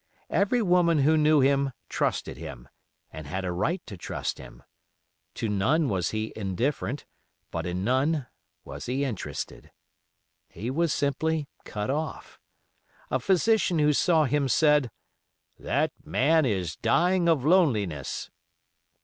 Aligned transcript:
Every 0.31 0.63
woman 0.63 1.01
who 1.03 1.15
knew 1.15 1.41
him 1.41 1.73
trusted 1.87 2.35
him, 2.35 2.67
and 3.13 3.27
had 3.27 3.45
a 3.45 3.51
right 3.51 3.85
to 3.85 3.95
trust 3.95 4.39
him. 4.39 4.63
To 5.35 5.47
none 5.47 5.89
was 5.89 6.09
he 6.09 6.33
indifferent, 6.35 7.05
but 7.51 7.67
in 7.67 7.83
none 7.83 8.25
was 8.65 8.87
he 8.87 9.05
interested. 9.05 9.71
He 10.49 10.71
was 10.71 10.91
simply 10.91 11.47
cut 11.65 11.91
off. 11.91 12.39
A 13.11 13.19
physician 13.19 13.77
who 13.77 13.93
saw 13.93 14.25
him 14.25 14.49
said, 14.49 14.89
"That 15.59 15.91
man 16.03 16.47
is 16.47 16.77
dying 16.77 17.29
of 17.29 17.45
loneliness." 17.45 18.31